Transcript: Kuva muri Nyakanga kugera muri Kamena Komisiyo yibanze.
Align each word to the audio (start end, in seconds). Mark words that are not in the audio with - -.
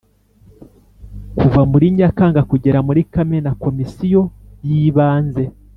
Kuva 1.37 1.61
muri 1.71 1.85
Nyakanga 1.97 2.41
kugera 2.51 2.79
muri 2.87 3.01
Kamena 3.13 3.51
Komisiyo 3.63 4.21
yibanze. 4.67 5.43